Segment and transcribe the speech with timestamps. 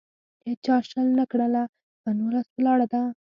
[0.47, 1.63] هیچا شل نه کړله.
[2.01, 3.01] په نولس ولاړه ده.